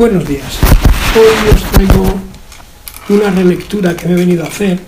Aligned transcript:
Buenos 0.00 0.26
días. 0.26 0.58
Hoy 1.14 1.54
os 1.54 1.62
traigo 1.72 2.06
una 3.10 3.30
relectura 3.32 3.94
que 3.94 4.08
me 4.08 4.14
he 4.14 4.16
venido 4.16 4.44
a 4.44 4.46
hacer, 4.46 4.80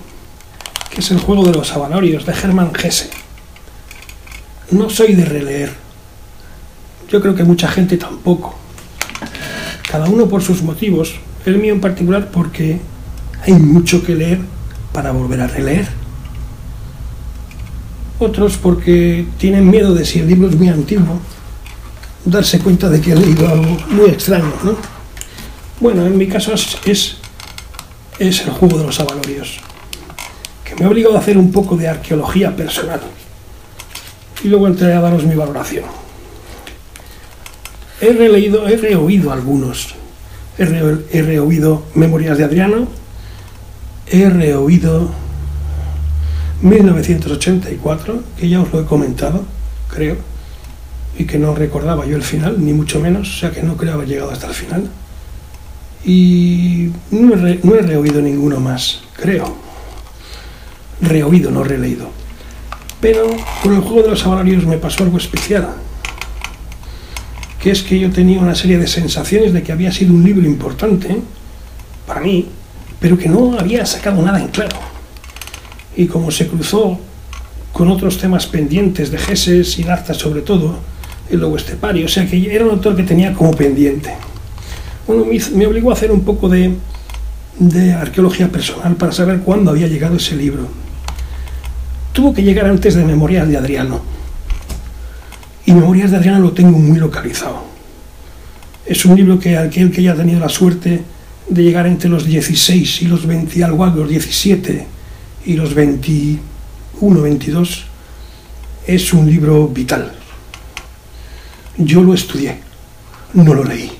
que 0.88 1.00
es 1.00 1.10
el 1.10 1.18
juego 1.18 1.44
de 1.44 1.52
los 1.52 1.70
avalorios 1.70 2.24
de 2.24 2.32
Hermann 2.32 2.72
Hesse. 2.82 3.10
No 4.70 4.88
soy 4.88 5.14
de 5.14 5.26
releer. 5.26 5.74
Yo 7.10 7.20
creo 7.20 7.34
que 7.34 7.44
mucha 7.44 7.68
gente 7.68 7.98
tampoco. 7.98 8.54
Cada 9.86 10.08
uno 10.08 10.28
por 10.30 10.40
sus 10.40 10.62
motivos. 10.62 11.16
El 11.44 11.58
mío 11.58 11.74
en 11.74 11.82
particular 11.82 12.30
porque 12.30 12.80
hay 13.42 13.52
mucho 13.52 14.02
que 14.02 14.14
leer 14.14 14.40
para 14.94 15.12
volver 15.12 15.42
a 15.42 15.46
releer. 15.46 15.88
Otros 18.18 18.56
porque 18.56 19.26
tienen 19.36 19.68
miedo 19.68 19.92
de 19.94 20.06
si 20.06 20.20
el 20.20 20.28
libro 20.28 20.48
es 20.48 20.56
muy 20.56 20.70
antiguo, 20.70 21.20
darse 22.24 22.60
cuenta 22.60 22.88
de 22.88 23.02
que 23.02 23.12
he 23.12 23.16
leído 23.16 23.46
algo 23.46 23.76
muy 23.90 24.08
extraño, 24.08 24.54
¿no? 24.64 24.91
Bueno, 25.82 26.06
en 26.06 26.16
mi 26.16 26.28
caso 26.28 26.52
es, 26.54 26.76
es, 26.84 27.16
el 28.20 28.50
juego 28.50 28.78
de 28.78 28.84
los 28.84 29.00
avalorios, 29.00 29.58
que 30.64 30.76
me 30.76 30.84
ha 30.84 30.88
obligado 30.88 31.16
a 31.16 31.18
hacer 31.18 31.36
un 31.36 31.50
poco 31.50 31.76
de 31.76 31.88
arqueología 31.88 32.54
personal. 32.54 33.00
Y 34.44 34.48
luego 34.48 34.68
entraré 34.68 34.94
a 34.94 35.00
daros 35.00 35.24
mi 35.24 35.34
valoración. 35.34 35.86
He 38.00 38.12
releído, 38.12 38.68
he 38.68 38.76
reoído 38.76 39.32
algunos. 39.32 39.96
He, 40.56 40.66
re- 40.66 41.04
he 41.10 41.22
reoído 41.22 41.82
Memorias 41.94 42.38
de 42.38 42.44
Adriano, 42.44 42.86
he 44.06 44.30
reoído 44.30 45.10
1984, 46.62 48.22
que 48.38 48.48
ya 48.48 48.60
os 48.60 48.72
lo 48.72 48.82
he 48.82 48.84
comentado, 48.84 49.44
creo, 49.88 50.16
y 51.18 51.24
que 51.24 51.38
no 51.40 51.56
recordaba 51.56 52.06
yo 52.06 52.14
el 52.16 52.22
final, 52.22 52.64
ni 52.64 52.72
mucho 52.72 53.00
menos, 53.00 53.28
o 53.28 53.38
sea 53.40 53.50
que 53.50 53.64
no 53.64 53.76
creo 53.76 53.94
haber 53.94 54.06
llegado 54.06 54.30
hasta 54.30 54.46
el 54.46 54.54
final. 54.54 54.88
Y 56.04 56.90
no 57.10 57.34
he, 57.34 57.60
no 57.62 57.74
he 57.74 57.82
reoído 57.82 58.20
ninguno 58.20 58.58
más, 58.58 59.02
creo. 59.14 59.56
Reoído, 61.00 61.50
no 61.50 61.62
releído. 61.62 62.10
Pero 63.00 63.26
con 63.62 63.74
el 63.74 63.80
juego 63.80 64.02
de 64.02 64.10
los 64.10 64.24
avalorios 64.24 64.64
me 64.64 64.78
pasó 64.78 65.02
algo 65.02 65.18
especial, 65.18 65.68
que 67.60 67.72
es 67.72 67.82
que 67.82 67.98
yo 67.98 68.10
tenía 68.10 68.40
una 68.40 68.54
serie 68.54 68.78
de 68.78 68.86
sensaciones 68.86 69.52
de 69.52 69.62
que 69.62 69.72
había 69.72 69.90
sido 69.90 70.14
un 70.14 70.22
libro 70.22 70.46
importante 70.46 71.20
para 72.06 72.20
mí, 72.20 72.46
pero 73.00 73.18
que 73.18 73.28
no 73.28 73.58
había 73.58 73.84
sacado 73.86 74.22
nada 74.22 74.40
en 74.40 74.48
claro. 74.48 74.76
Y 75.96 76.06
como 76.06 76.30
se 76.30 76.46
cruzó 76.46 76.98
con 77.72 77.90
otros 77.90 78.18
temas 78.18 78.46
pendientes 78.46 79.10
de 79.10 79.18
Gesses 79.18 79.78
y 79.78 79.82
Larta 79.82 80.14
sobre 80.14 80.42
todo, 80.42 80.78
el 81.28 81.40
lobo 81.40 81.56
estepario, 81.56 82.06
o 82.06 82.08
sea 82.08 82.26
que 82.26 82.54
era 82.54 82.64
un 82.64 82.72
autor 82.72 82.94
que 82.94 83.02
tenía 83.02 83.32
como 83.32 83.50
pendiente. 83.52 84.12
Bueno, 85.06 85.26
me, 85.54 85.66
obligó 85.66 85.90
a 85.90 85.94
hacer 85.94 86.12
un 86.12 86.22
poco 86.22 86.48
de, 86.48 86.74
de 87.58 87.92
arqueología 87.92 88.48
personal 88.48 88.94
para 88.96 89.12
saber 89.12 89.40
cuándo 89.40 89.70
había 89.70 89.88
llegado 89.88 90.16
ese 90.16 90.36
libro. 90.36 90.68
Tuvo 92.12 92.32
que 92.34 92.42
llegar 92.42 92.66
antes 92.66 92.94
de 92.94 93.04
Memorias 93.04 93.48
de 93.48 93.56
Adriano. 93.56 94.00
Y 95.64 95.72
Memorias 95.72 96.10
de 96.10 96.18
Adriano 96.18 96.40
lo 96.40 96.52
tengo 96.52 96.78
muy 96.78 96.98
localizado. 96.98 97.64
Es 98.84 99.04
un 99.04 99.16
libro 99.16 99.38
que 99.38 99.56
aquel 99.56 99.90
que 99.90 100.00
haya 100.00 100.14
tenido 100.14 100.40
la 100.40 100.48
suerte 100.48 101.02
de 101.48 101.62
llegar 101.62 101.86
entre 101.86 102.10
los 102.10 102.24
16 102.24 103.02
y 103.02 103.06
los 103.06 103.26
20 103.26 103.58
y 103.58 103.62
algo, 103.62 103.86
los 103.86 104.08
17 104.08 104.86
y 105.46 105.54
los 105.54 105.74
21, 105.74 107.22
22, 107.22 107.84
es 108.86 109.12
un 109.12 109.26
libro 109.26 109.68
vital. 109.68 110.12
Yo 111.78 112.02
lo 112.02 112.14
estudié, 112.14 112.58
no 113.34 113.54
lo 113.54 113.64
leí, 113.64 113.90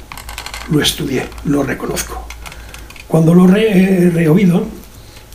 lo 0.71 0.81
estudié, 0.81 1.25
lo 1.45 1.63
reconozco. 1.63 2.27
Cuando 3.09 3.35
lo 3.35 3.47
re- 3.47 4.07
he 4.07 4.11
reoído, 4.11 4.65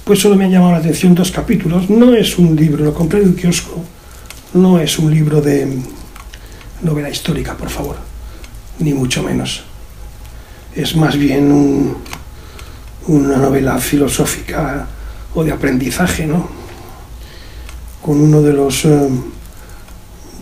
pues 0.04 0.20
solo 0.20 0.36
me 0.36 0.46
han 0.46 0.52
llamado 0.52 0.72
la 0.72 0.78
atención 0.80 1.14
dos 1.14 1.32
capítulos. 1.32 1.90
No 1.90 2.14
es 2.16 2.38
un 2.38 2.56
libro, 2.56 2.84
lo 2.86 2.94
compré 2.94 3.22
en 3.22 3.30
un 3.30 3.34
kiosco, 3.36 3.84
no 4.54 4.80
es 4.80 4.98
un 4.98 5.12
libro 5.14 5.42
de 5.42 5.68
novela 6.82 7.10
histórica, 7.10 7.56
por 7.56 7.70
favor, 7.70 7.98
ni 8.80 8.94
mucho 8.94 9.22
menos. 9.22 9.64
Es 10.76 10.96
más 10.96 11.18
bien 11.18 11.52
un- 11.52 11.98
una 13.08 13.38
novela 13.38 13.78
filosófica 13.80 14.88
o 15.36 15.44
de 15.44 15.52
aprendizaje, 15.52 16.26
¿no? 16.26 16.50
Con 18.02 18.20
uno 18.22 18.42
de 18.42 18.54
los, 18.54 18.86
eh, 18.86 19.10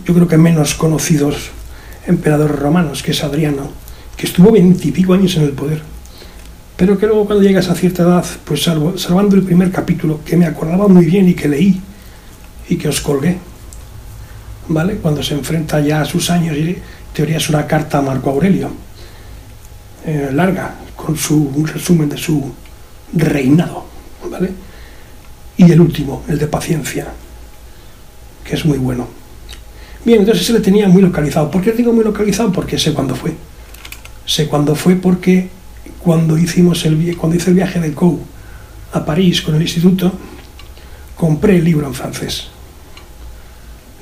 yo 0.04 0.14
creo 0.14 0.28
que 0.28 0.36
menos 0.38 0.74
conocidos 0.74 1.50
emperadores 2.06 2.56
romanos, 2.58 3.02
que 3.02 3.10
es 3.10 3.24
Adriano, 3.24 3.70
que 4.16 4.26
estuvo 4.26 4.50
veintipico 4.50 5.12
años 5.12 5.36
en 5.36 5.42
el 5.42 5.52
poder, 5.52 5.82
pero 6.76 6.98
que 6.98 7.06
luego 7.06 7.26
cuando 7.26 7.44
llegas 7.44 7.68
a 7.68 7.74
cierta 7.74 8.02
edad, 8.02 8.24
pues 8.44 8.62
salvando 8.62 9.36
el 9.36 9.42
primer 9.42 9.70
capítulo, 9.70 10.20
que 10.24 10.36
me 10.36 10.46
acordaba 10.46 10.88
muy 10.88 11.04
bien 11.04 11.28
y 11.28 11.34
que 11.34 11.48
leí 11.48 11.80
y 12.68 12.76
que 12.76 12.88
os 12.88 13.00
colgué, 13.00 13.38
¿vale? 14.68 14.96
Cuando 14.96 15.22
se 15.22 15.34
enfrenta 15.34 15.80
ya 15.80 16.02
a 16.02 16.04
sus 16.04 16.30
años, 16.30 16.56
y 16.56 16.78
teoría 17.12 17.36
es 17.36 17.48
una 17.48 17.66
carta 17.66 17.98
a 17.98 18.02
Marco 18.02 18.30
Aurelio, 18.30 18.70
eh, 20.04 20.30
larga, 20.32 20.74
con 20.94 21.16
su, 21.16 21.36
un 21.54 21.66
resumen 21.66 22.08
de 22.08 22.16
su 22.16 22.52
reinado, 23.12 23.86
¿vale? 24.30 24.50
Y 25.56 25.70
el 25.70 25.80
último, 25.80 26.24
el 26.28 26.38
de 26.38 26.46
paciencia, 26.46 27.06
que 28.44 28.54
es 28.54 28.64
muy 28.64 28.78
bueno. 28.78 29.08
Bien, 30.04 30.20
entonces 30.20 30.44
ese 30.44 30.52
le 30.52 30.60
tenía 30.60 30.88
muy 30.88 31.02
localizado. 31.02 31.50
¿Por 31.50 31.62
qué 31.62 31.72
digo 31.72 31.92
muy 31.92 32.04
localizado? 32.04 32.52
Porque 32.52 32.78
sé 32.78 32.92
cuándo 32.92 33.14
fue. 33.14 33.34
Sé 34.26 34.48
cuándo 34.48 34.74
fue 34.74 34.96
porque 34.96 35.48
cuando 36.00 36.36
hicimos 36.36 36.84
el 36.84 37.16
cuando 37.16 37.36
hice 37.36 37.50
el 37.50 37.56
viaje 37.56 37.80
de 37.80 37.94
COU 37.94 38.20
a 38.92 39.04
París 39.04 39.40
con 39.40 39.54
el 39.54 39.62
instituto, 39.62 40.12
compré 41.16 41.56
el 41.56 41.64
libro 41.64 41.86
en 41.86 41.94
francés. 41.94 42.48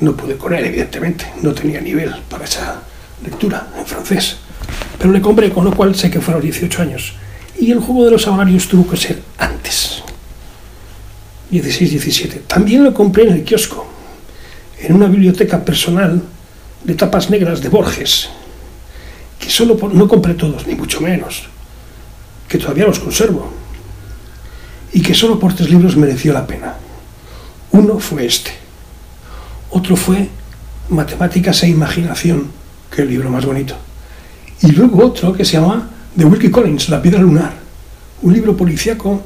No 0.00 0.16
pude 0.16 0.36
con 0.36 0.54
él, 0.54 0.64
evidentemente, 0.64 1.26
no 1.42 1.52
tenía 1.52 1.80
nivel 1.80 2.14
para 2.28 2.44
esa 2.44 2.82
lectura 3.22 3.68
en 3.78 3.86
francés. 3.86 4.36
Pero 4.98 5.12
le 5.12 5.20
compré, 5.20 5.50
con 5.50 5.64
lo 5.64 5.74
cual 5.74 5.94
sé 5.94 6.10
que 6.10 6.20
fue 6.20 6.34
a 6.34 6.36
los 6.38 6.44
18 6.44 6.82
años. 6.82 7.14
Y 7.58 7.70
el 7.70 7.80
juego 7.80 8.04
de 8.06 8.10
los 8.10 8.26
avalarios 8.26 8.66
tuvo 8.68 8.88
que 8.90 8.96
ser 8.96 9.22
antes. 9.38 10.02
16, 11.50 11.90
17. 11.90 12.42
También 12.46 12.82
lo 12.82 12.92
compré 12.92 13.24
en 13.24 13.34
el 13.34 13.44
kiosco, 13.44 13.86
en 14.80 14.94
una 14.94 15.06
biblioteca 15.06 15.64
personal 15.64 16.22
de 16.82 16.94
tapas 16.94 17.30
negras 17.30 17.60
de 17.60 17.68
Borges, 17.68 18.28
que 19.44 19.50
solo 19.50 19.76
por- 19.76 19.94
no 19.94 20.08
compré 20.08 20.32
todos, 20.32 20.66
ni 20.66 20.74
mucho 20.74 21.02
menos, 21.02 21.42
que 22.48 22.56
todavía 22.56 22.86
los 22.86 22.98
conservo, 22.98 23.52
y 24.94 25.02
que 25.02 25.12
solo 25.12 25.38
por 25.38 25.52
tres 25.54 25.68
libros 25.68 25.96
mereció 25.96 26.32
la 26.32 26.46
pena. 26.46 26.74
Uno 27.72 27.98
fue 27.98 28.24
este, 28.24 28.52
otro 29.70 29.96
fue 29.96 30.30
Matemáticas 30.88 31.62
e 31.62 31.68
Imaginación, 31.68 32.48
que 32.90 33.02
el 33.02 33.08
libro 33.10 33.28
más 33.28 33.44
bonito, 33.44 33.74
y 34.62 34.68
luego 34.72 35.04
otro 35.04 35.34
que 35.34 35.44
se 35.44 35.58
llama 35.58 35.90
The 36.16 36.24
Wilkie 36.24 36.50
Collins, 36.50 36.88
La 36.88 37.02
Piedra 37.02 37.20
Lunar, 37.20 37.52
un 38.22 38.32
libro 38.32 38.56
policíaco 38.56 39.22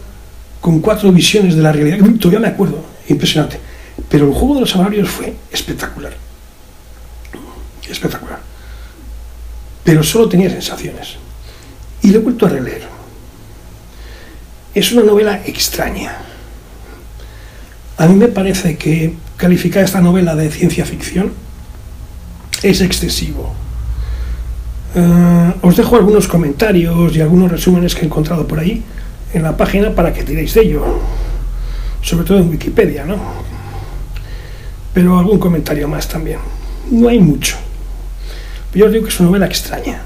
con 0.61 0.81
cuatro 0.81 1.12
visiones 1.12 1.55
de 1.55 1.62
la 1.62 1.71
realidad, 1.71 1.99
que 2.05 2.11
todavía 2.19 2.41
me 2.41 2.49
acuerdo, 2.49 2.85
impresionante. 3.09 3.61
Pero 4.09 4.27
el 4.27 4.33
juego 4.35 4.56
de 4.56 4.61
los 4.62 4.75
avalorios 4.75 5.09
fue 5.09 5.37
espectacular. 5.53 6.12
Espectacular. 7.89 8.41
Pero 9.88 10.03
solo 10.03 10.28
tenía 10.28 10.50
sensaciones. 10.50 11.16
Y 12.02 12.11
lo 12.11 12.19
he 12.19 12.23
vuelto 12.23 12.44
a 12.44 12.50
releer. 12.50 12.82
Es 14.75 14.93
una 14.93 15.02
novela 15.02 15.40
extraña. 15.46 16.14
A 17.96 18.06
mí 18.06 18.14
me 18.14 18.29
parece 18.29 18.76
que 18.76 19.14
calificar 19.38 19.82
esta 19.82 20.02
novela 20.02 20.37
de 20.37 20.50
ciencia 20.50 20.85
ficción 20.85 21.32
es 22.62 22.82
excesivo. 22.82 23.55
Eh, 24.94 25.55
os 25.62 25.75
dejo 25.75 25.96
algunos 25.96 26.29
comentarios 26.29 27.17
y 27.17 27.23
algunos 27.23 27.50
resúmenes 27.50 27.94
que 27.94 28.02
he 28.02 28.05
encontrado 28.05 28.46
por 28.46 28.58
ahí 28.58 28.82
en 29.32 29.43
la 29.43 29.56
página 29.56 29.94
para 29.94 30.12
que 30.12 30.23
tiréis 30.23 30.52
de 30.52 30.64
ello. 30.64 30.84
Sobre 32.02 32.26
todo 32.26 32.37
en 32.37 32.50
Wikipedia, 32.50 33.06
¿no? 33.06 33.17
Pero 34.93 35.19
algún 35.19 35.38
comentario 35.38 35.88
más 35.88 36.06
también. 36.06 36.41
No 36.91 37.08
hay 37.08 37.20
mucho. 37.20 37.56
Yo 38.79 38.87
os 38.87 38.93
digo 38.93 39.07
que 39.07 39.11
es 39.11 39.19
una 39.19 39.31
novela 39.31 39.47
extraña. 39.47 40.01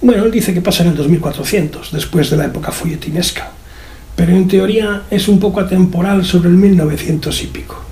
Bueno, 0.00 0.24
él 0.24 0.30
dice 0.30 0.54
que 0.54 0.60
pasa 0.60 0.84
en 0.84 0.90
el 0.90 0.96
2400, 0.96 1.90
después 1.90 2.30
de 2.30 2.36
la 2.36 2.44
época 2.44 2.70
folletinesca, 2.70 3.50
pero 4.14 4.30
en 4.36 4.46
teoría 4.46 5.02
es 5.10 5.26
un 5.26 5.40
poco 5.40 5.58
atemporal 5.58 6.24
sobre 6.24 6.50
el 6.50 6.54
1900 6.54 7.42
y 7.42 7.46
pico. 7.48 7.82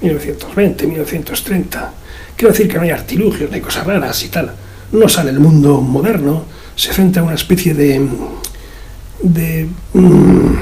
1920, 0.00 0.86
1930. 0.86 1.92
Quiero 2.34 2.50
decir 2.50 2.66
que 2.66 2.76
no 2.76 2.84
hay 2.84 2.92
artilugios, 2.92 3.50
no 3.50 3.56
hay 3.56 3.60
cosas 3.60 3.86
raras 3.86 4.24
y 4.24 4.28
tal. 4.28 4.52
No 4.92 5.06
sale 5.06 5.28
el 5.28 5.38
mundo 5.38 5.82
moderno, 5.82 6.46
se 6.74 6.94
centra 6.94 7.20
en 7.20 7.26
una 7.26 7.34
especie 7.34 7.74
de. 7.74 8.08
de. 9.22 9.68
mm, 9.92 10.54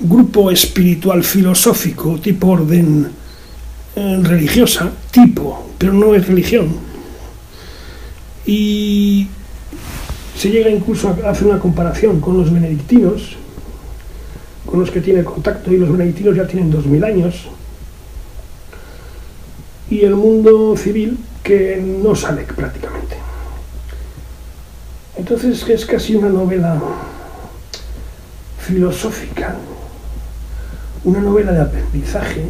grupo 0.00 0.50
espiritual 0.50 1.22
filosófico, 1.22 2.18
tipo 2.18 2.48
orden 2.48 3.19
religiosa, 3.96 4.90
tipo, 5.10 5.70
pero 5.78 5.92
no 5.92 6.14
es 6.14 6.26
religión. 6.26 6.74
Y 8.46 9.28
se 10.36 10.50
llega 10.50 10.70
incluso 10.70 11.08
a 11.08 11.30
hacer 11.30 11.46
una 11.46 11.58
comparación 11.58 12.20
con 12.20 12.38
los 12.38 12.52
benedictinos, 12.52 13.36
con 14.64 14.80
los 14.80 14.90
que 14.90 15.00
tiene 15.00 15.24
contacto, 15.24 15.72
y 15.72 15.76
los 15.76 15.90
benedictinos 15.90 16.36
ya 16.36 16.46
tienen 16.46 16.70
2000 16.70 17.04
años, 17.04 17.48
y 19.90 20.00
el 20.00 20.14
mundo 20.14 20.76
civil 20.76 21.18
que 21.42 21.76
no 21.76 22.14
sale 22.14 22.42
prácticamente. 22.44 23.16
Entonces 25.16 25.68
es 25.68 25.84
casi 25.84 26.14
una 26.14 26.28
novela 26.28 26.80
filosófica, 28.60 29.56
una 31.04 31.20
novela 31.20 31.52
de 31.52 31.60
aprendizaje, 31.60 32.46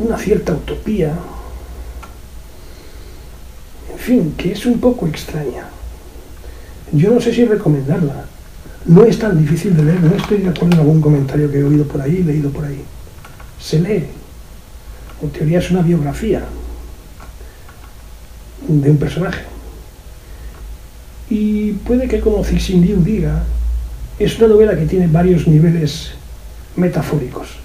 una 0.00 0.16
cierta 0.16 0.52
utopía, 0.52 1.12
en 3.92 3.98
fin, 3.98 4.34
que 4.36 4.52
es 4.52 4.64
un 4.66 4.80
poco 4.80 5.06
extraña. 5.06 5.68
Yo 6.92 7.12
no 7.12 7.20
sé 7.20 7.34
si 7.34 7.44
recomendarla. 7.44 8.24
No 8.86 9.04
es 9.04 9.18
tan 9.18 9.38
difícil 9.38 9.76
de 9.76 9.84
leer, 9.84 10.00
no 10.00 10.16
estoy 10.16 10.38
de 10.38 10.48
acuerdo 10.48 10.74
en 10.74 10.80
algún 10.80 11.00
comentario 11.02 11.50
que 11.50 11.58
he 11.58 11.64
oído 11.64 11.84
por 11.84 12.00
ahí, 12.00 12.22
leído 12.22 12.50
por 12.50 12.64
ahí. 12.64 12.82
Se 13.60 13.78
lee. 13.78 14.06
En 15.22 15.30
teoría 15.30 15.58
es 15.58 15.70
una 15.70 15.82
biografía 15.82 16.42
de 18.66 18.90
un 18.90 18.96
personaje. 18.96 19.42
Y 21.28 21.72
puede 21.72 22.08
que 22.08 22.20
como 22.20 22.42
Cixin 22.42 22.84
Liu 22.84 23.02
diga, 23.02 23.44
es 24.18 24.38
una 24.38 24.48
novela 24.48 24.74
que 24.76 24.86
tiene 24.86 25.06
varios 25.08 25.46
niveles 25.46 26.12
metafóricos. 26.74 27.60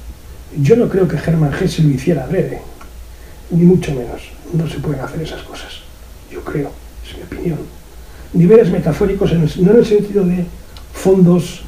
Yo 0.57 0.75
no 0.75 0.87
creo 0.87 1.07
que 1.07 1.17
Hermann 1.17 1.53
Hesse 1.53 1.79
lo 1.79 1.89
hiciera 1.89 2.25
breve, 2.25 2.61
ni 3.51 3.63
mucho 3.63 3.93
menos. 3.93 4.21
No 4.53 4.67
se 4.69 4.79
pueden 4.79 5.01
hacer 5.01 5.21
esas 5.21 5.41
cosas. 5.43 5.81
Yo 6.31 6.43
creo, 6.43 6.71
es 7.05 7.17
mi 7.17 7.23
opinión. 7.23 7.59
Niveles 8.33 8.69
metafóricos, 8.69 9.33
no 9.33 9.71
en 9.71 9.77
el 9.77 9.85
sentido 9.85 10.25
de 10.25 10.45
fondos, 10.93 11.61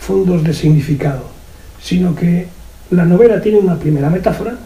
fondos 0.00 0.42
de 0.42 0.54
significado, 0.54 1.24
sino 1.80 2.14
que 2.14 2.48
la 2.90 3.04
novela 3.04 3.40
tiene 3.40 3.58
una 3.58 3.78
primera 3.78 4.10
metáfora 4.10 4.56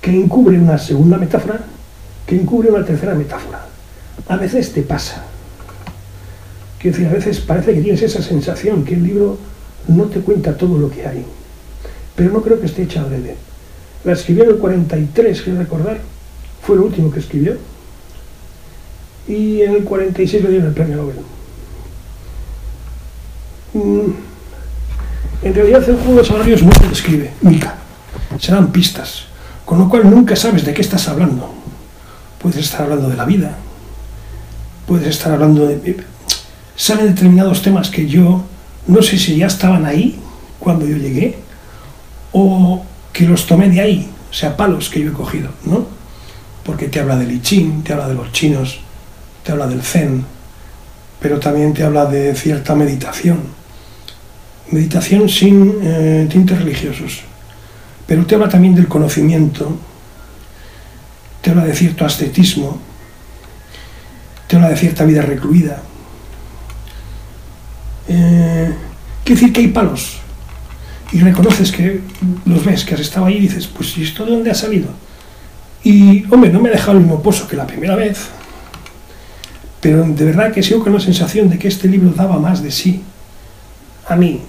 que 0.00 0.10
encubre 0.10 0.58
una 0.58 0.78
segunda 0.78 1.16
metáfora 1.16 1.60
que 2.26 2.36
encubre 2.36 2.70
una 2.70 2.84
tercera 2.84 3.14
metáfora. 3.14 3.66
A 4.28 4.36
veces 4.36 4.72
te 4.72 4.82
pasa. 4.82 5.24
Quiero 6.78 6.96
decir, 6.96 7.10
a 7.10 7.14
veces 7.14 7.40
parece 7.40 7.74
que 7.74 7.80
tienes 7.80 8.02
esa 8.02 8.22
sensación 8.22 8.84
que 8.84 8.94
el 8.94 9.04
libro 9.04 9.38
no 9.88 10.04
te 10.04 10.20
cuenta 10.20 10.56
todo 10.56 10.78
lo 10.78 10.90
que 10.90 11.06
hay. 11.06 11.24
Pero 12.16 12.32
no 12.32 12.42
creo 12.42 12.60
que 12.60 12.66
esté 12.66 12.82
hecha 12.82 13.00
adrede. 13.00 13.36
La 14.04 14.12
escribió 14.12 14.44
en 14.44 14.50
el 14.50 14.56
43, 14.56 15.42
quiero 15.42 15.58
recordar. 15.58 16.00
Fue 16.62 16.76
lo 16.76 16.84
último 16.84 17.10
que 17.10 17.20
escribió. 17.20 17.56
Y 19.26 19.62
en 19.62 19.72
el 19.72 19.84
46 19.84 20.42
le 20.42 20.50
dieron 20.50 20.68
el 20.68 20.74
premio 20.74 20.96
Nobel. 20.96 21.16
Mm. 23.72 24.12
En 25.42 25.54
realidad 25.54 25.88
el 25.88 25.96
juego 25.96 26.20
de 26.20 26.24
salarios 26.24 26.62
no 26.62 26.72
se 26.72 26.88
describe, 26.88 27.32
Mica. 27.42 27.74
Se 28.38 28.52
dan 28.52 28.72
pistas, 28.72 29.24
con 29.64 29.78
lo 29.78 29.88
cual 29.88 30.08
nunca 30.10 30.36
sabes 30.36 30.64
de 30.64 30.72
qué 30.72 30.82
estás 30.82 31.08
hablando. 31.08 31.52
Puedes 32.40 32.58
estar 32.58 32.82
hablando 32.82 33.08
de 33.08 33.16
la 33.16 33.24
vida, 33.24 33.56
puedes 34.86 35.08
estar 35.08 35.32
hablando 35.32 35.66
de... 35.66 36.04
Salen 36.76 37.06
determinados 37.06 37.62
temas 37.62 37.90
que 37.90 38.06
yo 38.06 38.44
no 38.86 39.02
sé 39.02 39.18
si 39.18 39.36
ya 39.36 39.46
estaban 39.46 39.86
ahí 39.86 40.18
cuando 40.58 40.86
yo 40.86 40.96
llegué 40.96 41.38
o 42.34 42.84
que 43.12 43.24
los 43.24 43.46
tomé 43.46 43.70
de 43.70 43.80
ahí, 43.80 44.10
o 44.28 44.34
sea, 44.34 44.56
palos 44.56 44.90
que 44.90 45.00
yo 45.00 45.10
he 45.10 45.12
cogido, 45.12 45.50
¿no? 45.64 45.86
Porque 46.64 46.88
te 46.88 46.98
habla 46.98 47.16
del 47.16 47.30
I 47.30 47.40
Ching, 47.40 47.84
te 47.84 47.92
habla 47.92 48.08
de 48.08 48.14
los 48.14 48.32
chinos, 48.32 48.80
te 49.44 49.52
habla 49.52 49.68
del 49.68 49.82
Zen, 49.82 50.24
pero 51.20 51.38
también 51.38 51.72
te 51.72 51.84
habla 51.84 52.06
de 52.06 52.34
cierta 52.34 52.74
meditación. 52.74 53.38
Meditación 54.72 55.28
sin 55.28 55.78
eh, 55.80 56.26
tintes 56.28 56.58
religiosos, 56.58 57.20
pero 58.04 58.26
te 58.26 58.34
habla 58.34 58.48
también 58.48 58.74
del 58.74 58.88
conocimiento, 58.88 59.78
te 61.40 61.50
habla 61.50 61.64
de 61.64 61.74
cierto 61.74 62.04
ascetismo, 62.04 62.80
te 64.48 64.56
habla 64.56 64.70
de 64.70 64.76
cierta 64.76 65.04
vida 65.04 65.22
recluida. 65.22 65.80
Eh, 68.08 68.74
quiere 69.22 69.40
decir 69.40 69.52
que 69.52 69.60
hay 69.60 69.68
palos 69.68 70.23
y 71.14 71.20
reconoces 71.20 71.70
que 71.70 72.00
los 72.44 72.64
ves, 72.64 72.84
que 72.84 72.94
has 72.94 73.00
estado 73.00 73.26
ahí 73.26 73.36
y 73.36 73.40
dices, 73.42 73.68
pues 73.68 73.96
¿y 73.96 74.02
esto 74.02 74.24
de 74.24 74.32
dónde 74.32 74.50
ha 74.50 74.54
salido? 74.54 74.88
Y, 75.84 76.24
hombre, 76.32 76.50
no 76.50 76.58
me 76.60 76.70
ha 76.70 76.72
dejado 76.72 76.98
el 76.98 77.04
mismo 77.04 77.22
pozo 77.22 77.46
que 77.46 77.54
la 77.54 77.68
primera 77.68 77.94
vez, 77.94 78.18
pero 79.80 80.02
de 80.02 80.24
verdad 80.24 80.52
que 80.52 80.60
sigo 80.60 80.82
con 80.82 80.92
la 80.92 80.98
sensación 80.98 81.48
de 81.48 81.56
que 81.56 81.68
este 81.68 81.86
libro 81.86 82.10
daba 82.10 82.40
más 82.40 82.64
de 82.64 82.72
sí 82.72 83.00
a 84.08 84.16
mí, 84.16 84.40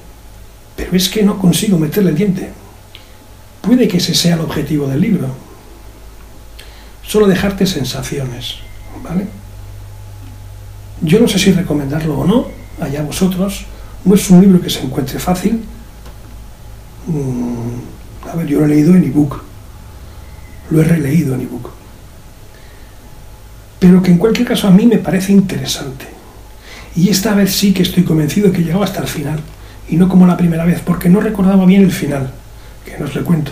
pero 0.76 0.98
es 0.98 1.08
que 1.08 1.22
no 1.22 1.38
consigo 1.38 1.78
meterle 1.78 2.10
el 2.10 2.16
diente. 2.16 2.50
Puede 3.62 3.88
que 3.88 3.98
ese 3.98 4.16
sea 4.16 4.34
el 4.34 4.42
objetivo 4.42 4.88
del 4.88 5.02
libro, 5.02 5.28
solo 7.04 7.28
dejarte 7.28 7.68
sensaciones, 7.68 8.56
¿vale? 9.04 9.28
Yo 11.02 11.20
no 11.20 11.28
sé 11.28 11.38
si 11.38 11.52
recomendarlo 11.52 12.18
o 12.18 12.26
no, 12.26 12.48
allá 12.82 13.04
vosotros, 13.04 13.66
no 14.04 14.16
es 14.16 14.28
un 14.32 14.42
libro 14.42 14.60
que 14.60 14.72
se 14.72 14.82
encuentre 14.82 15.20
fácil. 15.20 15.64
Mm, 17.08 18.30
a 18.32 18.36
ver, 18.36 18.48
yo 18.48 18.60
lo 18.60 18.66
he 18.66 18.70
leído 18.70 18.96
en 18.96 19.04
ebook, 19.04 19.42
lo 20.72 20.82
he 20.82 20.84
releído 20.84 21.36
en 21.36 21.42
ebook, 21.42 21.70
pero 23.80 24.02
que 24.02 24.12
en 24.12 24.18
cualquier 24.18 24.48
caso 24.48 24.68
a 24.68 24.72
mí 24.72 24.86
me 24.86 24.98
parece 24.98 25.32
interesante. 25.32 26.06
Y 26.96 27.10
esta 27.10 27.36
vez 27.36 27.54
sí 27.54 27.74
que 27.74 27.84
estoy 27.84 28.04
convencido 28.04 28.48
de 28.48 28.54
que 28.54 28.64
llegaba 28.64 28.86
hasta 28.86 29.02
el 29.02 29.08
final, 29.08 29.40
y 29.90 29.98
no 29.98 30.10
como 30.10 30.26
la 30.26 30.38
primera 30.38 30.66
vez, 30.66 30.82
porque 30.84 31.10
no 31.10 31.22
recordaba 31.22 31.66
bien 31.66 31.84
el 31.84 31.92
final, 31.92 32.32
que 32.84 32.98
no 32.98 33.06
os 33.06 33.16
le 33.16 33.22
cuento. 33.22 33.52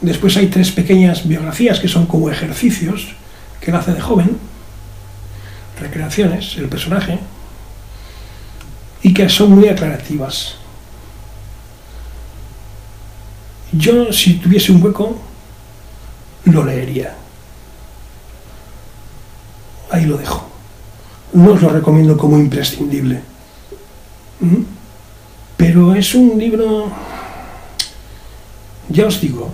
Después 0.00 0.36
hay 0.36 0.48
tres 0.48 0.70
pequeñas 0.70 1.26
biografías 1.26 1.80
que 1.80 1.88
son 1.88 2.06
como 2.06 2.28
ejercicios 2.28 3.14
que 3.60 3.70
él 3.70 3.76
hace 3.76 3.94
de 3.94 4.00
joven, 4.00 4.36
recreaciones, 5.80 6.56
el 6.58 6.68
personaje, 6.68 7.18
y 9.02 9.14
que 9.14 9.28
son 9.30 9.52
muy 9.52 9.68
aclarativas. 9.68 10.56
Yo, 13.76 14.12
si 14.12 14.34
tuviese 14.34 14.72
un 14.72 14.82
hueco, 14.82 15.16
lo 16.44 16.64
leería. 16.64 17.16
Ahí 19.90 20.04
lo 20.04 20.16
dejo. 20.16 20.48
No 21.32 21.52
os 21.52 21.62
lo 21.62 21.68
recomiendo 21.70 22.16
como 22.16 22.38
imprescindible. 22.38 23.20
¿Mm? 24.40 24.62
Pero 25.56 25.94
es 25.94 26.14
un 26.14 26.38
libro, 26.38 26.90
ya 28.88 29.06
os 29.06 29.20
digo, 29.20 29.50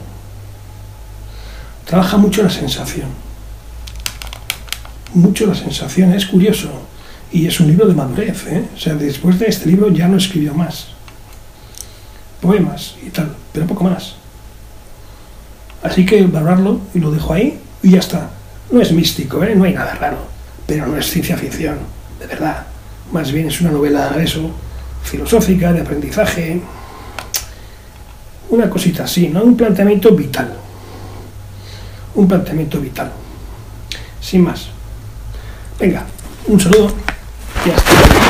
trabaja 1.84 2.16
mucho 2.16 2.42
la 2.42 2.50
sensación. 2.50 3.08
Mucho 5.14 5.46
la 5.46 5.54
sensación, 5.54 6.12
es 6.12 6.26
curioso. 6.26 6.70
Y 7.32 7.46
es 7.46 7.60
un 7.60 7.68
libro 7.68 7.86
de 7.86 7.94
madurez, 7.94 8.46
¿eh? 8.48 8.68
O 8.74 8.78
sea, 8.78 8.94
después 8.94 9.38
de 9.38 9.46
este 9.46 9.66
libro 9.66 9.88
ya 9.90 10.08
no 10.08 10.16
escribió 10.16 10.52
más. 10.52 10.88
Poemas 12.40 12.96
y 13.06 13.10
tal, 13.10 13.36
pero 13.52 13.66
poco 13.66 13.84
más. 13.84 14.14
Así 15.82 16.04
que 16.04 16.22
valorarlo 16.26 16.80
y 16.94 16.98
lo 16.98 17.10
dejo 17.10 17.32
ahí 17.32 17.58
y 17.82 17.92
ya 17.92 17.98
está. 17.98 18.30
No 18.70 18.80
es 18.80 18.92
místico, 18.92 19.42
¿eh? 19.42 19.54
no 19.54 19.64
hay 19.64 19.74
nada 19.74 19.94
raro, 19.94 20.18
pero 20.66 20.86
no 20.86 20.96
es 20.96 21.10
ciencia 21.10 21.36
ficción, 21.36 21.78
de 22.18 22.26
verdad. 22.26 22.66
Más 23.12 23.32
bien 23.32 23.48
es 23.48 23.60
una 23.60 23.70
novela, 23.70 24.14
eso, 24.20 24.50
filosófica, 25.02 25.72
de 25.72 25.80
aprendizaje. 25.80 26.60
Una 28.50 28.68
cosita 28.68 29.04
así, 29.04 29.28
¿no? 29.28 29.42
Un 29.42 29.56
planteamiento 29.56 30.10
vital 30.12 30.60
un 32.14 32.28
planteamiento 32.28 32.80
vital. 32.80 33.10
Sin 34.20 34.42
más. 34.42 34.68
Venga, 35.78 36.04
un 36.46 36.60
saludo 36.60 36.92
y 37.64 37.70
hasta 37.70 37.92
luego. 37.94 38.29